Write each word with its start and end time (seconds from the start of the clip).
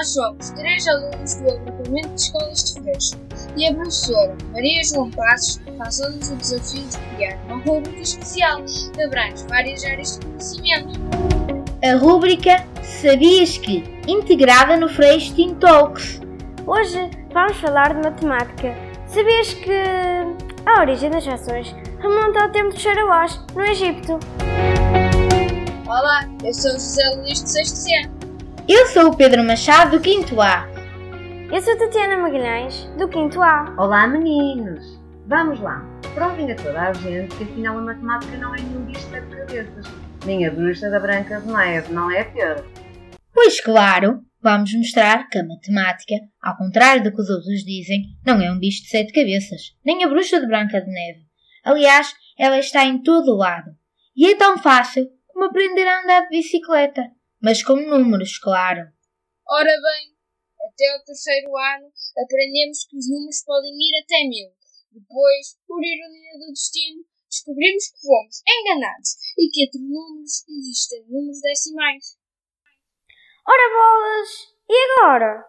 Nós 0.00 0.14
somos 0.14 0.48
três 0.52 0.88
alunos 0.88 1.34
do 1.34 1.50
agrupamento 1.50 2.08
de 2.08 2.22
escolas 2.22 2.64
de 2.64 2.80
Freixo 2.80 3.18
e 3.54 3.68
a 3.68 3.74
professora 3.74 4.34
Maria 4.50 4.82
João 4.82 5.10
Passos 5.10 5.60
faz-nos 5.76 6.30
o 6.30 6.36
desafio 6.36 6.84
de 6.88 6.96
criar 7.14 7.36
uma 7.44 7.62
rúbrica 7.62 8.00
especial 8.00 8.62
que 8.64 9.02
abrange 9.02 9.44
várias 9.46 9.84
áreas 9.84 10.18
de 10.18 10.26
conhecimento. 10.26 11.00
A 11.84 11.96
rúbrica 11.96 12.66
Sabias 12.82 13.58
que? 13.58 13.84
Integrada 14.08 14.78
no 14.78 14.88
Freixo 14.88 15.34
Teen 15.34 15.54
Talks. 15.56 16.22
Hoje 16.66 17.10
vamos 17.34 17.58
falar 17.58 17.92
de 17.92 18.00
matemática. 18.00 18.74
Sabias 19.06 19.52
que 19.52 19.70
a 20.64 20.80
origem 20.80 21.10
das 21.10 21.28
ações 21.28 21.76
remonta 21.98 22.40
ao 22.40 22.50
tempo 22.50 22.74
de 22.74 22.80
Xaraós, 22.80 23.38
no 23.54 23.60
Egito? 23.60 24.18
Olá, 25.86 26.26
eu 26.42 26.54
sou 26.54 26.70
o 26.70 26.74
José 26.74 27.06
Luís 27.16 27.44
de 27.44 27.50
6 27.50 27.68
C. 27.68 28.19
Eu 28.68 28.86
sou 28.86 29.08
o 29.08 29.16
Pedro 29.16 29.42
Machado, 29.44 29.98
do 29.98 30.04
5 30.04 30.40
A. 30.40 30.68
Eu 31.52 31.60
sou 31.60 31.76
Tatiana 31.76 32.16
Magalhães, 32.16 32.84
do 32.96 33.06
5 33.10 33.40
A. 33.42 33.74
Olá, 33.78 34.06
meninos! 34.06 35.00
Vamos 35.26 35.60
lá! 35.60 35.84
Provem 36.14 36.50
a 36.50 36.56
toda 36.56 36.80
a 36.80 36.92
gente 36.92 37.36
que 37.36 37.44
afinal 37.44 37.78
a 37.78 37.82
matemática 37.82 38.36
não 38.36 38.54
é 38.54 38.60
nenhum 38.60 38.84
bicho 38.84 39.00
de 39.06 39.10
sete 39.10 39.36
cabeças, 39.36 39.86
nem 40.24 40.46
a 40.46 40.50
bruxa 40.50 40.90
da 40.90 41.00
Branca 41.00 41.40
de 41.40 41.52
Neve, 41.52 41.92
não 41.92 42.10
é, 42.10 42.24
Pedro? 42.24 42.64
Pois 43.32 43.60
claro, 43.60 44.20
vamos 44.42 44.74
mostrar 44.74 45.28
que 45.28 45.38
a 45.38 45.46
matemática, 45.46 46.14
ao 46.42 46.56
contrário 46.56 47.02
do 47.02 47.12
que 47.12 47.20
os 47.20 47.30
outros 47.30 47.64
dizem, 47.64 48.04
não 48.26 48.40
é 48.40 48.50
um 48.50 48.58
bicho 48.58 48.82
de 48.82 48.88
sete 48.88 49.12
cabeças, 49.12 49.76
nem 49.84 50.04
a 50.04 50.08
bruxa 50.08 50.40
de 50.40 50.46
Branca 50.46 50.80
de 50.80 50.90
Neve. 50.90 51.20
Aliás, 51.64 52.12
ela 52.38 52.58
está 52.58 52.84
em 52.84 53.02
todo 53.02 53.32
o 53.32 53.36
lado. 53.36 53.70
E 54.16 54.26
é 54.26 54.36
tão 54.36 54.58
fácil 54.58 55.06
como 55.28 55.44
aprender 55.46 55.86
a 55.86 56.02
andar 56.02 56.20
de 56.22 56.28
bicicleta, 56.30 57.02
mas 57.40 57.62
com 57.62 57.76
números, 57.76 58.38
claro. 58.38 58.82
Ora 59.48 59.74
bem, 59.82 60.14
até 60.68 60.96
o 60.96 61.04
terceiro 61.04 61.56
ano 61.56 61.92
aprendemos 62.22 62.86
que 62.88 62.96
os 62.96 63.08
números 63.08 63.42
podem 63.44 63.72
ir 63.72 64.02
até 64.02 64.28
mil. 64.28 64.50
Depois, 64.92 65.58
por 65.66 65.82
ironia 65.82 66.38
do 66.38 66.52
destino, 66.52 67.04
descobrimos 67.28 67.88
que 67.88 68.00
fomos 68.00 68.42
enganados 68.46 69.16
e 69.38 69.48
que 69.48 69.64
entre 69.64 69.80
números 69.80 70.44
existem 70.48 71.04
números 71.08 71.40
decimais. 71.40 72.18
Ora 73.46 73.68
bolas! 73.74 74.28
E 74.68 75.00
agora? 75.00 75.46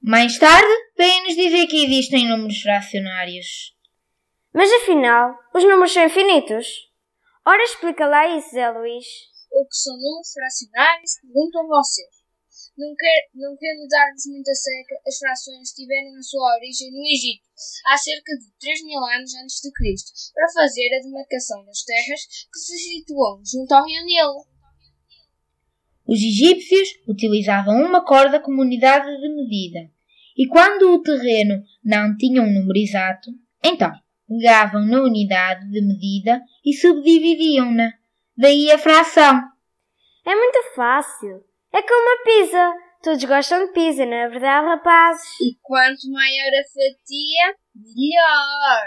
Mais 0.00 0.38
tarde, 0.38 0.72
vêm-nos 0.96 1.36
dizer 1.36 1.66
que 1.66 1.84
existem 1.84 2.28
números 2.28 2.60
fracionários. 2.60 3.76
Mas 4.52 4.70
afinal, 4.72 5.38
os 5.54 5.62
números 5.62 5.92
são 5.92 6.04
infinitos? 6.04 6.66
Ora 7.44 7.62
explica 7.62 8.06
lá 8.06 8.36
isso, 8.36 8.50
Zé 8.50 8.70
Luís. 8.70 9.31
O 9.52 9.66
que 9.66 9.76
são 9.76 9.96
números 9.96 10.32
fracionários? 10.32 11.20
Perguntam 11.20 11.68
vocês. 11.68 12.22
Não, 12.76 12.94
quer, 12.96 13.28
não 13.34 13.54
querendo 13.56 13.86
dar-vos 13.86 14.24
muita 14.26 14.54
seca, 14.54 14.96
as 15.06 15.18
frações 15.18 15.72
tiveram 15.72 16.16
a 16.16 16.22
sua 16.22 16.56
origem 16.56 16.90
no 16.90 17.04
Egito, 17.04 17.44
há 17.86 17.96
cerca 17.98 18.32
de 18.32 18.50
3 18.58 18.84
mil 18.84 18.98
anos 19.04 19.34
antes 19.34 19.60
de 19.60 19.70
Cristo, 19.72 20.10
para 20.32 20.52
fazer 20.52 20.88
a 20.88 21.02
demarcação 21.02 21.64
das 21.66 21.82
terras 21.84 22.20
que 22.50 22.58
se 22.58 22.78
situam 22.78 23.42
junto 23.44 23.72
ao 23.72 23.84
rio 23.84 24.04
Nilo. 24.06 24.46
Os 26.06 26.18
egípcios 26.18 26.88
utilizavam 27.06 27.84
uma 27.84 28.04
corda 28.04 28.40
como 28.40 28.62
unidade 28.62 29.20
de 29.20 29.28
medida, 29.28 29.90
e 30.36 30.46
quando 30.48 30.94
o 30.94 31.02
terreno 31.02 31.62
não 31.84 32.16
tinha 32.16 32.40
um 32.40 32.52
número 32.52 32.78
exato, 32.78 33.30
então 33.62 33.92
pegavam 34.26 34.86
na 34.86 35.02
unidade 35.02 35.70
de 35.70 35.80
medida 35.82 36.40
e 36.64 36.72
subdividiam-na. 36.72 37.92
Daí 38.36 38.70
a 38.70 38.78
fração. 38.78 39.40
É 40.24 40.34
muito 40.34 40.74
fácil. 40.74 41.44
É 41.72 41.82
como 41.82 42.14
a 42.14 42.24
pizza. 42.24 42.74
Todos 43.02 43.24
gostam 43.24 43.66
de 43.66 43.72
pizza, 43.72 44.06
não 44.06 44.14
é 44.14 44.28
verdade, 44.28 44.66
rapazes? 44.66 45.24
E 45.40 45.56
quanto 45.60 46.10
maior 46.10 46.48
a 46.48 46.64
fatia, 46.64 47.56
melhor. 47.74 48.82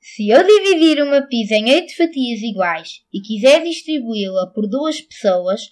Se 0.00 0.28
eu 0.28 0.42
dividir 0.44 1.00
uma 1.00 1.22
pizza 1.22 1.54
em 1.54 1.72
oito 1.72 1.96
fatias 1.96 2.40
iguais 2.42 3.04
e 3.12 3.20
quiser 3.20 3.62
distribuí-la 3.62 4.50
por 4.52 4.68
duas 4.68 5.00
pessoas, 5.00 5.62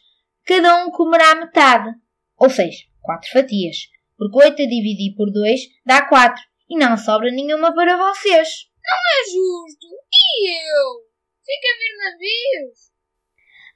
cada 0.46 0.84
um 0.84 0.90
comerá 0.90 1.34
metade. 1.34 1.90
Ou 2.38 2.48
seja, 2.48 2.84
quatro 3.02 3.28
fatias. 3.32 3.76
Porque 4.16 4.38
oito 4.38 4.62
a 4.62 4.66
dividir 4.66 5.16
por 5.16 5.32
dois 5.32 5.62
dá 5.84 6.06
quatro 6.06 6.42
e 6.68 6.78
não 6.78 6.96
sobra 6.96 7.32
nenhuma 7.32 7.74
para 7.74 7.96
vocês. 7.96 8.48
Não 8.84 8.96
é 8.96 9.24
justo. 9.24 9.86
E 10.12 10.50
eu? 10.50 11.09
Fica 11.50 11.66
a 11.66 11.78
ver 11.78 11.96
navios. 12.12 12.78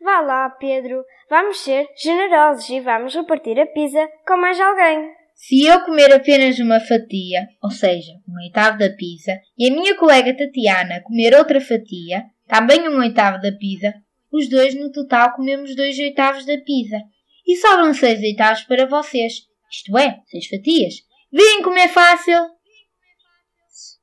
Vá 0.00 0.20
lá, 0.20 0.50
Pedro. 0.50 1.04
Vamos 1.28 1.58
ser 1.58 1.88
generosos 1.96 2.68
e 2.70 2.78
vamos 2.78 3.16
repartir 3.16 3.58
a 3.58 3.66
pizza 3.66 4.08
com 4.24 4.36
mais 4.36 4.60
alguém. 4.60 5.10
Se 5.34 5.66
eu 5.66 5.84
comer 5.84 6.12
apenas 6.12 6.56
uma 6.60 6.78
fatia, 6.78 7.48
ou 7.60 7.72
seja, 7.72 8.12
um 8.28 8.40
oitavo 8.44 8.78
da 8.78 8.90
pizza, 8.90 9.32
e 9.58 9.68
a 9.68 9.74
minha 9.74 9.96
colega 9.96 10.36
Tatiana 10.36 11.02
comer 11.02 11.34
outra 11.34 11.60
fatia, 11.60 12.22
também 12.46 12.88
um 12.88 13.00
oitavo 13.00 13.40
da 13.40 13.50
pizza, 13.50 13.92
os 14.32 14.48
dois 14.48 14.76
no 14.76 14.92
total 14.92 15.34
comemos 15.34 15.74
dois 15.74 15.98
oitavos 15.98 16.46
da 16.46 16.56
pizza. 16.58 17.00
E 17.44 17.56
sobram 17.56 17.92
seis 17.92 18.20
oitavos 18.20 18.62
para 18.62 18.86
vocês. 18.86 19.48
Isto 19.68 19.98
é, 19.98 20.20
seis 20.26 20.46
fatias. 20.46 20.94
Veem 21.32 21.60
como 21.62 21.76
é 21.76 21.88
fácil? 21.88 22.38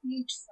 Muito 0.04 0.34
fácil 0.34 0.51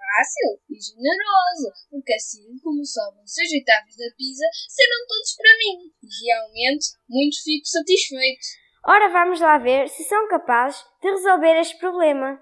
e 0.69 0.75
generoso, 0.75 1.71
porque 1.89 2.13
assim 2.13 2.57
como 2.63 2.85
sobram 2.85 3.25
seis 3.25 3.51
oitavos 3.51 3.95
da 3.95 4.05
pizza, 4.17 4.45
serão 4.67 5.07
todos 5.07 5.35
para 5.35 5.57
mim. 5.57 5.91
E 6.03 6.25
realmente, 6.25 6.87
muito 7.09 7.43
fico 7.43 7.65
satisfeito. 7.65 8.45
Ora, 8.85 9.09
vamos 9.09 9.39
lá 9.39 9.57
ver 9.57 9.87
se 9.89 10.03
são 10.03 10.27
capazes 10.27 10.81
de 11.01 11.09
resolver 11.09 11.59
este 11.59 11.77
problema. 11.77 12.39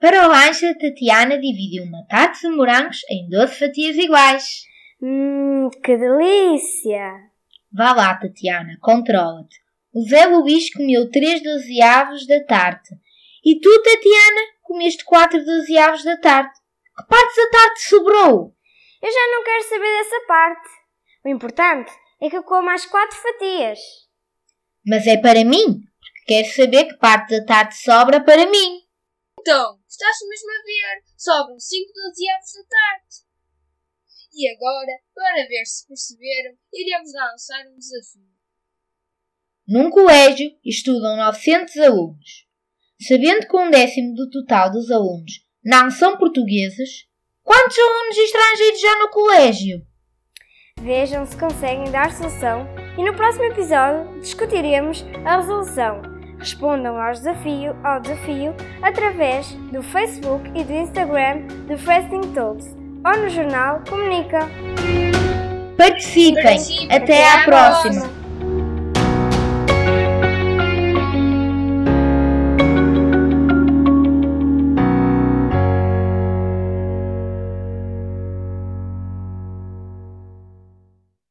Para 0.00 0.26
o 0.26 0.28
lanche, 0.28 0.66
a 0.66 0.76
Tatiana 0.76 1.38
dividiu 1.38 1.84
uma 1.84 2.04
tarte 2.06 2.42
de 2.42 2.48
morangos 2.48 2.98
em 3.08 3.28
12 3.28 3.58
fatias 3.58 3.96
iguais. 3.96 4.64
Hum, 5.00 5.70
que 5.82 5.96
delícia! 5.96 7.30
Vá 7.72 7.92
lá, 7.92 8.14
Tatiana, 8.14 8.76
controla-te. 8.80 9.60
O 9.92 10.02
Zé 10.02 10.26
Luís 10.26 10.72
comeu 10.72 11.10
três 11.10 11.42
dozeavos 11.42 12.26
da 12.26 12.42
tarte. 12.44 12.94
E 13.44 13.58
tu, 13.60 13.82
Tatiana, 13.82 14.53
comeste 14.74 15.04
quatro 15.04 15.44
dozeavos 15.44 16.02
da 16.02 16.16
tarte. 16.16 16.60
Que 16.96 17.06
partes 17.06 17.36
da 17.36 17.50
tarte 17.50 17.82
sobrou? 17.82 18.56
Eu 19.00 19.12
já 19.12 19.26
não 19.30 19.44
quero 19.44 19.68
saber 19.68 19.98
dessa 19.98 20.26
parte. 20.26 20.68
O 21.24 21.28
importante 21.28 21.92
é 22.20 22.28
que 22.28 22.36
eu 22.36 22.42
como 22.42 22.70
as 22.70 22.84
quatro 22.84 23.16
fatias. 23.16 23.78
Mas 24.84 25.06
é 25.06 25.16
para 25.16 25.44
mim, 25.44 25.80
porque 25.80 26.24
quero 26.26 26.48
saber 26.54 26.84
que 26.86 26.98
parte 26.98 27.38
da 27.38 27.46
tarte 27.46 27.76
sobra 27.76 28.22
para 28.22 28.46
mim. 28.46 28.82
Então, 29.40 29.78
estás 29.88 30.16
mesmo 30.28 30.50
a 30.50 30.64
ver? 30.64 31.02
Sobram 31.16 31.58
cinco 31.58 31.92
dozeavos 31.92 32.52
da 32.54 32.64
tarte. 32.68 33.24
E 34.32 34.48
agora, 34.48 34.92
para 35.14 35.46
ver 35.46 35.64
se 35.64 35.86
perceberam, 35.86 36.56
iremos 36.72 37.12
lançar 37.12 37.64
um 37.68 37.78
desafio. 37.78 38.34
Num 39.66 39.90
colégio 39.90 40.58
estudam 40.64 41.16
900 41.16 41.76
alunos. 41.76 42.44
Sabendo 43.00 43.46
que 43.46 43.56
um 43.56 43.70
décimo 43.70 44.14
do 44.14 44.30
total 44.30 44.70
dos 44.70 44.90
alunos 44.90 45.32
não 45.64 45.90
são 45.90 46.16
portugueses, 46.16 47.06
quantos 47.42 47.76
alunos 47.76 48.16
estrangeiros 48.16 48.84
há 48.84 48.98
no 49.00 49.10
colégio? 49.10 49.82
Vejam 50.80 51.26
se 51.26 51.36
conseguem 51.36 51.90
dar 51.90 52.12
solução 52.12 52.66
e 52.96 53.04
no 53.04 53.14
próximo 53.14 53.44
episódio 53.44 54.20
discutiremos 54.20 55.04
a 55.24 55.36
resolução. 55.36 56.02
Respondam 56.38 57.00
ao 57.00 57.12
desafio, 57.12 57.74
ao 57.82 58.00
desafio 58.00 58.54
através 58.82 59.52
do 59.72 59.82
Facebook 59.82 60.50
e 60.54 60.62
do 60.62 60.72
Instagram 60.72 61.46
do 61.66 61.76
Fasting 61.78 62.32
Talks 62.32 62.66
ou 63.04 63.22
no 63.22 63.28
jornal 63.28 63.82
Comunica. 63.88 64.40
Participem! 65.76 66.42
Participem. 66.42 66.92
Até 66.92 67.28
à 67.28 67.44
próxima! 67.44 68.23